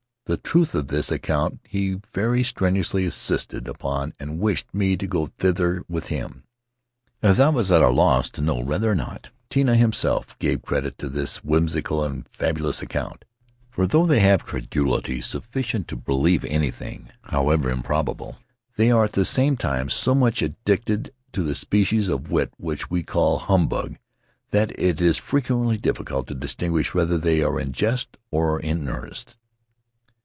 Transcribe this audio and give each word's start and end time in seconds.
The 0.27 0.37
truth 0.37 0.73
of 0.75 0.87
this 0.87 1.11
account 1.11 1.59
he 1.67 1.99
very 2.13 2.41
strenuously 2.45 3.03
insisted 3.03 3.67
upon 3.67 4.13
and 4.17 4.39
wished 4.39 4.73
me 4.73 4.95
to 4.95 5.05
go 5.05 5.25
thither 5.25 5.83
with 5.89 6.07
him. 6.07 6.45
I 7.21 7.49
was 7.49 7.69
at 7.69 7.81
a 7.81 7.89
loss 7.89 8.29
to 8.29 8.41
know 8.41 8.55
whether 8.55 8.89
or 8.89 8.95
not 8.95 9.31
Tinah 9.49 9.75
himself 9.75 10.39
gave 10.39 10.61
credit 10.61 10.97
to 10.99 11.09
this 11.09 11.43
whimsical 11.43 12.01
and 12.05 12.29
fabulous 12.29 12.81
account; 12.81 13.25
for 13.69 13.85
though 13.85 14.05
they 14.05 14.21
have 14.21 14.45
credulity 14.45 15.19
sufficient 15.19 15.89
to 15.89 15.97
believe 15.97 16.45
anything, 16.45 17.09
however 17.23 17.69
im 17.69 17.83
probable, 17.83 18.37
they 18.77 18.89
are 18.89 19.03
at 19.03 19.11
the 19.13 19.25
same 19.25 19.57
time 19.57 19.89
so 19.89 20.15
much 20.15 20.41
addicted 20.41 21.11
to 21.33 21.43
that 21.43 21.55
species 21.55 22.07
of 22.07 22.31
wit 22.31 22.53
which 22.55 22.89
we 22.89 23.03
call 23.03 23.37
humbug 23.37 23.97
that 24.51 24.71
it 24.79 25.01
is 25.01 25.17
frequently 25.17 25.75
difficult 25.75 26.25
to 26.27 26.33
distinguish 26.33 26.93
whether 26.93 27.17
they 27.17 27.43
are 27.43 27.59
in 27.59 27.73
jest 27.73 28.15
or 28.31 28.61
in 28.61 28.87
earnest." 28.87 29.35